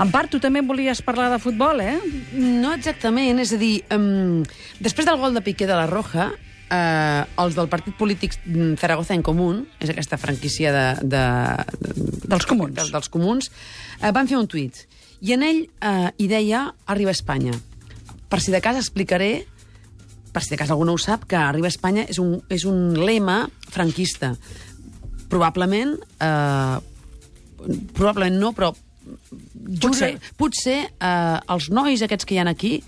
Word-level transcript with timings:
En 0.00 0.08
part, 0.08 0.30
tu 0.32 0.38
també 0.40 0.62
volies 0.64 1.02
parlar 1.04 1.28
de 1.28 1.40
futbol, 1.42 1.82
eh? 1.84 1.98
No 2.32 2.72
exactament, 2.72 3.40
és 3.42 3.50
a 3.52 3.58
dir, 3.60 3.82
um, 3.92 4.40
després 4.80 5.04
del 5.04 5.18
gol 5.20 5.36
de 5.36 5.42
Piqué 5.44 5.68
de 5.68 5.76
la 5.76 5.84
Roja, 5.90 6.30
eh, 6.70 7.24
els 7.42 7.58
del 7.58 7.68
partit 7.68 7.96
polític 7.98 8.38
mm, 8.46 8.78
Zaragoza 8.80 9.12
en 9.12 9.24
Común, 9.26 9.66
és 9.82 9.92
aquesta 9.92 10.16
franquícia 10.20 10.72
de, 10.72 10.86
de, 11.04 11.24
de, 11.82 12.08
Dels 12.30 12.48
comuns. 12.48 12.74
De, 12.78 12.88
dels 12.94 13.12
comuns, 13.12 13.50
eh, 14.00 14.12
van 14.14 14.30
fer 14.30 14.38
un 14.40 14.48
tuit. 14.48 14.86
I 15.20 15.34
en 15.36 15.44
ell 15.44 15.64
eh, 15.68 16.10
hi 16.16 16.28
deia 16.30 16.70
Arriba 16.88 17.12
Espanya. 17.12 17.52
Per 18.30 18.40
si 18.40 18.54
de 18.54 18.62
cas 18.64 18.78
explicaré, 18.80 19.44
per 20.32 20.44
si 20.46 20.54
de 20.54 20.60
cas 20.60 20.70
algú 20.72 20.86
no 20.88 20.94
ho 20.96 21.02
sap, 21.02 21.26
que 21.28 21.36
Arriba 21.36 21.68
Espanya 21.68 22.06
és 22.08 22.22
un, 22.22 22.38
és 22.48 22.64
un 22.64 22.94
lema 22.96 23.42
franquista. 23.68 24.32
Probablement, 25.28 25.98
eh, 26.24 26.78
probablement 27.92 28.40
no, 28.40 28.54
però 28.56 28.72
Potser. 29.10 29.80
potser, 29.80 30.10
potser 30.38 30.78
eh, 30.88 31.54
els 31.54 31.70
nois 31.70 32.02
aquests 32.02 32.28
que 32.28 32.36
hi 32.36 32.42
han 32.42 32.50
aquí 32.50 32.78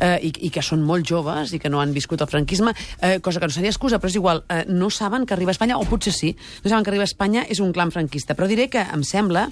eh, 0.00 0.18
i, 0.22 0.32
i 0.48 0.50
que 0.52 0.62
són 0.64 0.82
molt 0.86 1.06
joves 1.08 1.52
i 1.52 1.60
que 1.62 1.70
no 1.72 1.80
han 1.82 1.92
viscut 1.94 2.22
el 2.24 2.30
franquisme, 2.30 2.74
eh, 3.00 3.18
cosa 3.20 3.40
que 3.40 3.48
no 3.50 3.54
seria 3.54 3.72
excusa, 3.72 4.00
però 4.00 4.12
és 4.12 4.18
igual, 4.18 4.44
eh, 4.48 4.64
no 4.68 4.90
saben 4.90 5.26
que 5.26 5.34
arriba 5.36 5.52
a 5.52 5.56
Espanya, 5.56 5.78
o 5.78 5.86
potser 5.88 6.14
sí, 6.16 6.34
no 6.64 6.70
saben 6.70 6.84
que 6.84 6.92
arriba 6.92 7.06
a 7.06 7.10
Espanya 7.10 7.46
és 7.48 7.60
un 7.60 7.72
clan 7.72 7.92
franquista. 7.94 8.36
Però 8.38 8.48
diré 8.50 8.68
que 8.72 8.82
em 8.82 9.04
sembla 9.06 9.48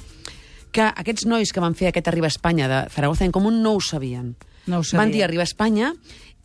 que 0.73 0.87
aquests 0.87 1.27
nois 1.27 1.53
que 1.53 1.63
van 1.63 1.75
fer 1.75 1.91
aquest 1.91 2.09
Arriba 2.09 2.31
a 2.31 2.35
Espanya 2.35 2.69
de 2.71 2.81
Zaragoza 2.95 3.27
en 3.27 3.35
Comú 3.35 3.51
no 3.51 3.75
ho 3.75 3.81
sabien. 3.83 4.37
No 4.67 4.81
ho 4.81 4.85
sabien. 4.85 5.01
Van 5.01 5.15
dir 5.15 5.25
Arriba 5.27 5.43
a 5.43 5.51
Espanya 5.51 5.95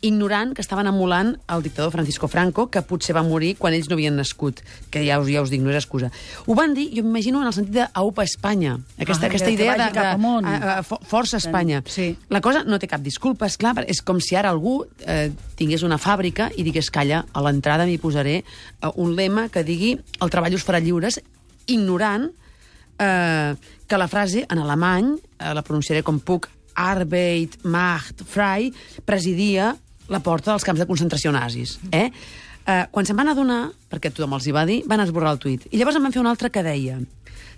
ignorant 0.02 0.52
que 0.54 0.62
estaven 0.62 0.86
emulant 0.88 1.32
el 1.50 1.64
dictador 1.64 1.92
Francisco 1.92 2.28
Franco, 2.28 2.68
que 2.70 2.82
potser 2.86 3.16
va 3.16 3.24
morir 3.26 3.56
quan 3.58 3.74
ells 3.74 3.88
no 3.90 3.96
havien 3.96 4.16
nascut, 4.16 4.60
que 4.92 5.02
ja 5.08 5.18
us, 5.20 5.30
ja 5.32 5.42
us 5.42 5.50
dic, 5.50 5.62
no 5.64 5.72
és 5.72 5.80
excusa. 5.80 6.12
Ho 6.46 6.54
van 6.54 6.76
dir, 6.78 6.90
jo 6.94 7.02
m'imagino, 7.04 7.42
en 7.42 7.48
el 7.50 7.54
sentit 7.56 7.74
d'Aupa 7.80 8.24
Espanya, 8.28 8.76
aquesta, 9.00 9.26
Ah, 9.26 9.30
aquesta 9.32 9.48
que 9.48 9.54
idea 9.56 9.78
de, 9.80 9.88
de, 9.96 10.06
amunt. 10.12 10.46
a, 10.46 10.78
a, 10.80 10.84
fo- 10.84 11.00
Força 11.02 11.38
Espanya. 11.38 11.82
Sí. 11.88 12.16
La 12.30 12.42
cosa 12.42 12.64
no 12.64 12.78
té 12.78 12.88
cap 12.92 13.02
disculpa, 13.02 13.48
és 13.48 13.58
clar, 13.58 13.74
és 13.88 14.02
com 14.06 14.20
si 14.22 14.36
ara 14.36 14.50
algú 14.54 14.86
eh, 15.08 15.32
tingués 15.56 15.82
una 15.84 15.98
fàbrica 15.98 16.52
i 16.56 16.64
digués, 16.68 16.92
calla, 16.92 17.24
a 17.34 17.42
l'entrada 17.42 17.86
m'hi 17.88 17.98
posaré 17.98 18.44
eh, 18.44 18.92
un 18.96 19.16
lema 19.16 19.48
que 19.50 19.64
digui 19.64 19.96
el 20.22 20.30
treball 20.30 20.54
us 20.54 20.64
farà 20.68 20.80
lliures, 20.84 21.18
ignorant 21.66 22.30
eh, 23.00 23.56
que 23.88 23.98
la 23.98 24.08
frase 24.08 24.46
en 24.50 24.60
alemany, 24.60 25.16
eh, 25.40 25.54
la 25.54 25.64
pronunciaré 25.64 26.04
com 26.04 26.20
puc, 26.20 26.50
Arbeit, 26.76 27.62
Macht, 27.64 28.22
Frei, 28.28 28.74
presidia 29.06 29.78
la 30.10 30.20
porta 30.22 30.52
dels 30.52 30.64
camps 30.64 30.80
de 30.80 30.88
concentració 30.90 31.32
nazis. 31.32 31.78
Eh? 31.92 32.12
Eh, 32.66 32.86
quan 32.92 33.06
se'n 33.06 33.18
van 33.18 33.30
adonar, 33.30 33.72
perquè 33.92 34.10
tothom 34.14 34.34
els 34.38 34.48
hi 34.48 34.54
va 34.56 34.66
dir, 34.66 34.82
van 34.90 35.04
esborrar 35.04 35.36
el 35.36 35.40
tuit. 35.40 35.68
I 35.72 35.78
llavors 35.78 35.98
en 36.00 36.04
van 36.08 36.14
fer 36.16 36.22
un 36.24 36.28
altre 36.32 36.50
que 36.50 36.64
deia 36.66 37.00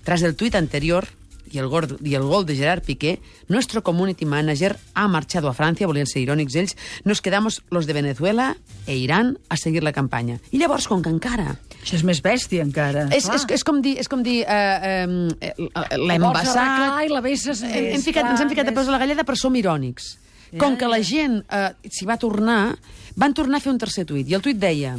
Tras 0.04 0.22
el 0.24 0.36
tuit 0.36 0.56
anterior 0.56 1.08
y 1.52 1.60
el, 1.60 1.68
gol, 1.68 1.98
y 2.04 2.16
el 2.16 2.24
gol 2.24 2.46
de 2.46 2.56
Gerard 2.56 2.84
Piqué, 2.84 3.22
nuestro 3.48 3.84
community 3.84 4.26
manager 4.26 4.78
ha 4.94 5.08
marchado 5.08 5.48
a 5.48 5.54
Francia, 5.54 5.88
volien 5.88 6.08
ser 6.08 6.22
irònics 6.22 6.56
ells, 6.56 6.76
nos 7.04 7.22
quedamos 7.22 7.62
los 7.72 7.88
de 7.88 7.94
Venezuela 7.94 8.58
e 8.86 8.96
Irán 8.96 9.38
a 9.50 9.56
seguir 9.56 9.84
la 9.84 9.94
campanya. 9.94 10.40
I 10.52 10.60
llavors, 10.60 10.88
com 10.88 11.02
que 11.02 11.10
encara 11.10 11.58
Això 11.82 11.96
és 11.96 12.04
més 12.04 12.20
bèstia, 12.24 12.64
encara. 12.64 13.08
és, 13.16 13.30
és, 13.32 13.46
és 13.50 13.64
com 13.64 13.82
dir, 13.82 13.98
és 14.00 14.08
com 14.12 14.24
dir 14.24 14.42
eh, 14.44 15.08
eh, 15.40 15.54
l'hem 15.96 16.28
vessat... 16.36 17.04
i 17.06 17.12
la 17.12 17.22
Hem, 17.64 17.84
més, 17.84 17.96
hem 17.96 18.02
ficat, 18.04 18.24
clar, 18.24 18.32
ens 18.32 18.42
hem 18.44 18.50
ficat 18.52 18.68
a 18.68 18.72
més- 18.72 18.80
peus 18.80 18.88
a 18.88 18.92
la 18.92 19.00
galleda, 19.00 19.24
però 19.24 19.40
som 19.40 19.56
irònics. 19.56 20.18
Ja, 20.52 20.60
Com 20.62 20.78
que 20.80 20.88
la 20.88 21.02
gent 21.04 21.42
eh, 21.52 21.70
s'hi 21.92 22.08
va 22.08 22.20
tornar, 22.22 22.78
van 23.16 23.34
tornar 23.36 23.60
a 23.60 23.64
fer 23.64 23.74
un 23.74 23.80
tercer 23.82 24.06
tuit. 24.08 24.28
I 24.30 24.38
el 24.38 24.44
tuit 24.46 24.60
deia 24.60 24.96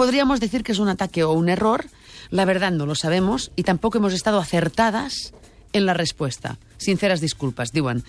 podríamos 0.00 0.40
decir 0.40 0.64
que 0.64 0.72
es 0.72 0.78
un 0.78 0.88
ataque 0.88 1.24
o 1.24 1.32
un 1.32 1.50
error, 1.50 1.84
la 2.30 2.46
verdad 2.46 2.72
no 2.72 2.86
lo 2.86 2.94
sabemos 2.94 3.52
y 3.54 3.64
tampoco 3.64 3.98
hemos 3.98 4.14
estado 4.14 4.38
acertadas 4.38 5.34
en 5.74 5.84
la 5.84 5.92
respuesta. 5.92 6.56
Sinceras 6.78 7.20
disculpas, 7.20 7.70
diuen. 7.72 8.02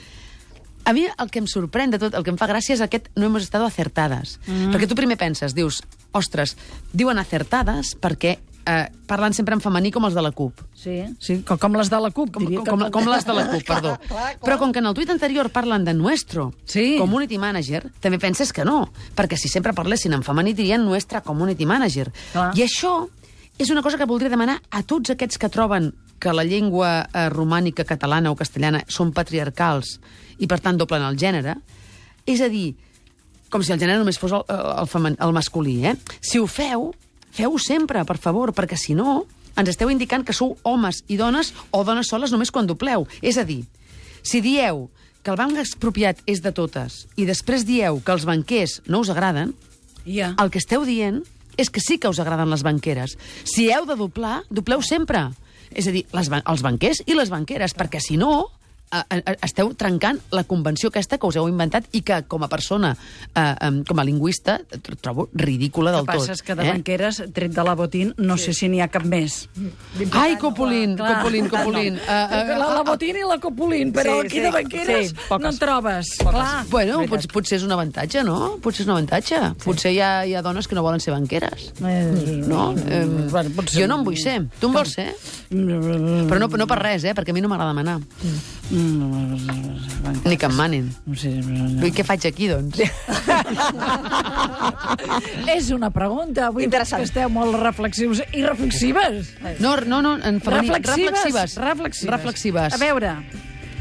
A 0.86 0.94
mi 0.94 1.04
el 1.06 1.30
que 1.30 1.42
em 1.44 1.50
sorprèn 1.52 1.92
de 1.92 2.00
tot, 2.00 2.16
el 2.16 2.24
que 2.24 2.32
em 2.32 2.40
fa 2.40 2.48
gràcia 2.48 2.78
és 2.78 2.82
aquest 2.82 3.12
no 3.20 3.28
hemos 3.28 3.44
estado 3.44 3.68
acertades. 3.68 4.40
Mm. 4.48 4.72
Perquè 4.72 4.88
tu 4.88 4.96
primer 4.96 5.20
penses, 5.20 5.52
dius, 5.52 5.82
ostres, 6.16 6.56
diuen 6.96 7.20
acertades 7.20 7.92
perquè 8.00 8.38
eh, 8.66 8.88
parlen 9.08 9.34
sempre 9.34 9.56
en 9.56 9.62
femení 9.62 9.92
com 9.92 10.06
els 10.06 10.14
de 10.16 10.22
la 10.22 10.32
CUP. 10.32 10.62
Sí, 10.78 11.00
sí, 11.20 11.40
com, 11.48 11.58
com 11.58 11.74
les 11.80 11.90
de 11.90 12.00
la 12.00 12.12
CUP. 12.12 12.32
Com, 12.32 12.46
com, 12.46 12.52
que- 12.64 12.70
com, 12.70 12.84
com 12.92 13.10
les 13.10 13.26
de 13.26 13.34
la 13.34 13.46
CUP, 13.50 13.64
perdó. 13.72 13.96
Clar, 13.98 14.08
clar, 14.08 14.26
clar. 14.36 14.40
Però 14.44 14.58
com 14.60 14.72
que 14.72 14.80
en 14.80 14.90
el 14.92 14.94
tuit 14.98 15.10
anterior 15.10 15.50
parlen 15.50 15.86
de 15.86 15.94
nuestro 15.94 16.52
Sí. 16.66 16.96
community 17.00 17.38
manager, 17.38 17.92
també 18.00 18.20
penses 18.20 18.54
que 18.54 18.66
no, 18.66 18.90
perquè 19.16 19.38
si 19.38 19.50
sempre 19.50 19.74
parlessin 19.74 20.14
en 20.14 20.24
femení 20.24 20.54
dirien 20.54 20.86
nuestra 20.86 21.22
community 21.22 21.66
manager. 21.66 22.12
Clar. 22.34 22.52
I 22.58 22.64
això 22.68 23.08
és 23.58 23.70
una 23.70 23.82
cosa 23.84 23.98
que 23.98 24.06
voldria 24.10 24.30
demanar 24.30 24.62
a 24.72 24.82
tots 24.84 25.12
aquests 25.14 25.38
que 25.38 25.50
troben 25.50 25.92
que 26.22 26.32
la 26.34 26.44
llengua 26.46 27.08
eh, 27.14 27.28
romànica 27.34 27.84
catalana 27.84 28.30
o 28.32 28.36
castellana 28.38 28.84
són 28.88 29.12
patriarcals 29.12 30.00
i, 30.38 30.46
per 30.48 30.60
tant, 30.62 30.78
doblen 30.78 31.02
el 31.06 31.18
gènere. 31.18 31.56
És 32.30 32.42
a 32.42 32.48
dir, 32.50 32.76
com 33.50 33.64
si 33.66 33.74
el 33.74 33.80
gènere 33.82 33.98
només 34.00 34.20
fos 34.22 34.32
el, 34.38 34.44
el, 34.48 34.88
femen, 34.88 35.18
el 35.20 35.34
masculí, 35.34 35.80
eh? 35.90 35.96
Si 36.22 36.38
ho 36.40 36.46
feu, 36.48 36.92
feu-ho 37.32 37.58
sempre, 37.60 38.04
per 38.06 38.18
favor, 38.18 38.54
perquè 38.54 38.78
si 38.78 38.94
no 38.96 39.26
ens 39.58 39.70
esteu 39.70 39.90
indicant 39.92 40.24
que 40.24 40.34
sou 40.34 40.58
homes 40.64 41.04
i 41.12 41.18
dones 41.20 41.54
o 41.72 41.84
dones 41.84 42.08
soles 42.08 42.32
només 42.32 42.52
quan 42.52 42.68
dobleu. 42.68 43.08
És 43.22 43.38
a 43.38 43.44
dir, 43.44 43.66
si 44.24 44.40
dieu 44.42 44.90
que 45.24 45.32
el 45.32 45.38
banc 45.38 45.58
expropiat 45.60 46.22
és 46.26 46.42
de 46.42 46.52
totes 46.56 47.06
i 47.20 47.26
després 47.28 47.66
dieu 47.68 48.00
que 48.06 48.12
els 48.16 48.26
banquers 48.26 48.80
no 48.88 49.00
us 49.04 49.10
agraden, 49.10 49.54
Ja. 50.06 50.34
el 50.42 50.50
que 50.50 50.58
esteu 50.58 50.86
dient 50.86 51.22
és 51.58 51.70
que 51.70 51.80
sí 51.84 52.00
que 52.00 52.10
us 52.10 52.18
agraden 52.20 52.50
les 52.50 52.64
banqueres. 52.64 53.18
Si 53.44 53.70
heu 53.70 53.86
de 53.86 53.96
doblar, 53.96 54.44
dobleu 54.50 54.82
sempre. 54.82 55.28
És 55.72 55.86
a 55.88 55.92
dir, 55.92 56.06
les, 56.12 56.28
ban- 56.32 56.42
els 56.48 56.64
banquers 56.64 57.04
i 57.06 57.14
les 57.14 57.30
banqueres, 57.30 57.76
perquè 57.76 58.00
si 58.02 58.18
no, 58.18 58.48
esteu 59.42 59.74
trencant 59.80 60.20
la 60.32 60.44
convenció 60.44 60.90
aquesta 60.90 61.18
que 61.18 61.28
us 61.28 61.36
heu 61.40 61.48
inventat 61.50 61.86
i 61.96 62.02
que, 62.02 62.22
com 62.28 62.44
a 62.44 62.50
persona, 62.52 62.96
eh, 63.36 63.54
com 63.88 64.00
a 64.00 64.04
lingüista, 64.04 64.60
tr- 64.70 64.98
trobo 65.00 65.30
ridícula 65.34 65.92
El 65.92 65.98
del 65.98 66.06
que 66.06 66.12
tot. 66.14 66.22
passa 66.22 66.34
és 66.34 66.42
que 66.44 66.56
de 66.56 66.68
banqueres, 66.68 67.22
tret 67.34 67.52
de 67.56 67.64
la 67.64 67.74
botín, 67.76 68.14
no 68.18 68.38
sé 68.38 68.54
si 68.54 68.68
n'hi 68.70 68.82
ha 68.82 68.90
cap 68.90 69.04
més. 69.06 69.48
Ai, 70.12 70.38
Copulín, 70.38 70.96
Clar. 70.98 71.22
Copulín, 71.22 71.48
Copulín. 71.50 71.96
Uh, 71.96 72.58
La, 72.62 72.68
la 72.76 72.84
botín 72.84 73.16
i 73.18 73.24
la 73.28 73.38
copulín, 73.40 73.92
però 73.94 74.20
Sí, 74.22 74.26
aquí 74.28 74.36
sí, 74.38 74.40
de 74.42 74.52
banqueres 74.52 75.10
sí, 75.10 75.16
no 75.16 75.28
poques. 75.30 75.54
en 75.54 75.60
trobes. 75.60 76.08
Clar. 76.20 76.66
Bueno, 76.70 77.02
pot, 77.08 77.26
potser 77.32 77.58
és 77.58 77.64
un 77.64 77.72
avantatge, 77.72 78.24
no? 78.24 78.58
Potser 78.62 78.84
és 78.84 78.88
un 78.88 78.92
avantatge. 78.98 79.40
Sí. 79.40 79.64
Potser 79.66 79.92
hi 79.94 80.00
ha, 80.02 80.26
hi 80.26 80.36
ha 80.36 80.42
dones 80.42 80.68
que 80.68 80.76
no 80.76 80.84
volen 80.84 81.00
ser 81.00 81.14
banqueres. 81.14 81.72
Eh, 81.84 82.44
No? 82.48 82.74
Eh, 82.78 83.06
bueno, 83.32 83.50
potser- 83.56 83.82
jo 83.82 83.88
no 83.88 84.00
en 84.00 84.04
vull 84.04 84.18
ser. 84.18 84.46
Tu 84.60 84.68
en 84.68 84.74
vols 84.74 84.92
ser? 84.94 85.16
Però 85.52 86.40
no, 86.40 86.48
no 86.48 86.66
per 86.70 86.78
res, 86.80 87.04
eh? 87.04 87.12
Perquè 87.16 87.34
a 87.34 87.36
mi 87.36 87.42
no 87.44 87.50
m'agrada 87.52 87.74
manar. 87.76 87.98
Ni 88.72 90.38
que 90.40 90.48
em 90.48 90.56
manin. 90.56 90.86
No 91.04 91.18
sé, 91.20 91.34
I 91.36 91.92
què 91.92 92.06
faig 92.08 92.24
aquí, 92.30 92.48
doncs? 92.48 92.80
És 95.52 95.68
una 95.76 95.90
pregunta. 95.92 96.48
Avui 96.48 96.64
Interessant. 96.70 97.04
que 97.04 97.10
esteu 97.10 97.28
molt 97.34 97.58
reflexius 97.60 98.24
i 98.32 98.46
reflexives. 98.46 99.34
No, 99.60 99.76
no, 99.84 100.00
no, 100.00 100.16
en 100.24 100.40
femení. 100.40 100.72
Reflexives. 100.72 101.12
Reflexives. 101.12 101.60
Reflexives. 101.60 102.12
Reflexives. 102.16 102.72
A 102.78 102.80
veure, 102.80 103.18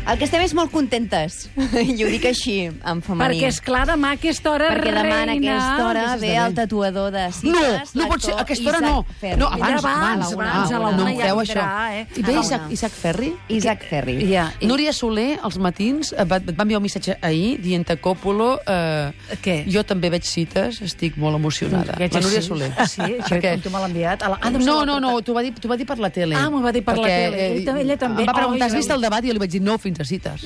El 0.09 0.19
que 0.19 0.25
estem 0.27 0.41
és 0.43 0.53
molt 0.57 0.73
contentes. 0.73 1.35
I 1.77 1.93
ho 2.03 2.09
dic 2.11 2.25
així, 2.27 2.55
en 2.67 3.01
femení. 3.05 3.21
perquè 3.37 3.51
és 3.53 3.59
clar, 3.63 3.83
demà 3.87 4.15
a 4.15 4.17
aquesta 4.17 4.51
hora 4.51 4.71
Perquè 4.73 4.91
demà 4.97 5.19
a 5.21 5.27
reina... 5.29 5.53
aquesta 5.55 5.85
hora 5.87 6.05
ve 6.19 6.31
el 6.41 6.55
tatuador 6.57 7.11
de 7.15 7.27
No, 7.29 7.37
cites, 7.37 7.93
no 7.95 8.07
pot 8.11 8.25
ser. 8.25 8.33
A 8.35 8.41
aquesta 8.43 8.73
hora 8.73 8.81
no. 8.83 8.95
Ferri. 9.21 9.39
No, 9.39 9.47
abans, 9.53 9.85
abans, 9.85 9.85
abans, 9.85 10.33
abans, 10.33 10.73
a 10.73 10.81
la 10.81 10.91
no 10.97 11.05
una 11.05 11.13
em 11.13 11.21
ja 11.21 11.35
això. 11.45 11.67
eh? 11.95 12.07
I 12.17 12.25
ve 12.27 12.33
A 12.33 12.37
la 12.39 12.43
Isaac. 12.43 12.65
Isaac 12.75 12.97
Ferri? 12.97 13.31
Isaac 13.61 13.85
Ferri. 13.91 14.17
Ja, 14.33 14.49
Núria 14.67 14.93
Soler, 14.97 15.39
als 15.47 15.59
matins, 15.63 16.11
et 16.17 16.27
va, 16.33 16.41
et 16.43 16.51
va 16.59 16.67
enviar 16.67 16.81
un 16.81 16.87
missatge 16.89 17.19
ahir 17.23 17.61
dient 17.63 17.87
a 17.95 17.99
Còpolo... 18.01 18.49
Eh, 18.67 19.37
Què? 19.45 19.57
Jo 19.71 19.85
també 19.87 20.11
veig 20.11 20.27
cites, 20.27 20.81
estic 20.89 21.21
molt 21.21 21.39
emocionada. 21.39 21.95
La 22.01 22.25
Núria? 22.25 22.43
Soler. 22.43 22.73
Ah, 22.77 22.89
sí? 22.91 23.03
Això 23.05 23.37
Perquè- 23.37 23.55
tu 23.63 23.71
me 23.71 23.79
l'ha 23.79 23.93
enviat? 23.93 24.27
A 24.27 24.33
la... 24.35 24.41
Ah, 24.43 24.51
No, 24.51 24.81
no, 24.85 24.99
no, 24.99 25.13
porta- 25.21 25.29
t'ho 25.29 25.39
va, 25.39 25.45
dir, 25.47 25.55
va 25.71 25.77
dir 25.79 25.87
per 25.87 26.01
la 26.03 26.11
tele. 26.11 26.35
Ah, 26.41 26.49
m'ho 26.51 26.65
va 26.65 26.73
dir 26.75 26.83
per 26.83 26.97
la 26.99 27.07
tele. 27.07 27.49
També- 27.69 27.87
ella 27.87 27.97
també. 28.01 28.27
Em 28.27 28.33
va 28.33 28.39
preguntar, 28.43 28.67
has 28.67 28.75
vist 28.81 28.91
el 28.91 29.01
debat? 29.07 29.23
I 29.25 29.31
jo 29.31 29.39
li 29.39 29.45
vaig 29.47 29.55
dir, 29.55 29.63
no, 29.63 29.79
fins 29.79 29.90
a 29.99 30.05
cites. 30.07 30.45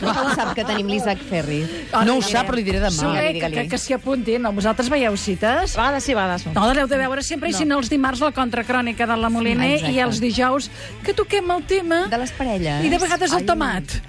Com 0.00 0.30
sap 0.36 0.52
que 0.54 0.64
tenim 0.66 0.86
l'Isaac 0.92 1.18
Ferri? 1.28 1.62
no 2.06 2.18
ho 2.18 2.22
sap, 2.22 2.46
però 2.48 2.58
li 2.58 2.64
diré 2.66 2.78
demà. 2.82 2.94
Soler, 2.94 3.32
que, 3.40 3.50
que, 3.56 3.66
que 3.72 3.80
s'hi 3.80 3.96
apuntin. 3.96 4.42
No, 4.44 4.52
vosaltres 4.54 4.90
veieu 4.92 5.16
cites? 5.18 5.74
A 5.74 5.82
vegades 5.82 6.06
sí, 6.06 6.14
a 6.14 6.20
vegades 6.20 6.46
no. 6.46 6.54
No, 6.58 6.66
l'heu 6.76 6.86
de 6.90 6.98
veure 7.00 7.24
sempre, 7.26 7.50
i 7.50 7.56
si 7.56 7.66
no 7.68 7.80
els 7.82 7.90
dimarts 7.92 8.22
la 8.24 8.30
contracrònica 8.36 9.08
de 9.10 9.16
la 9.18 9.30
Moliner 9.32 9.72
Exacte. 9.78 9.94
i 9.96 10.00
els 10.04 10.20
dijous 10.22 10.70
que 11.04 11.14
toquem 11.16 11.50
el 11.56 11.64
tema 11.70 12.04
De 12.12 12.18
les 12.20 12.32
parelles. 12.36 12.84
i 12.84 12.92
de 12.92 12.98
vegades 13.02 13.32
el 13.32 13.42
Ai. 13.42 13.48
tomat. 13.48 13.98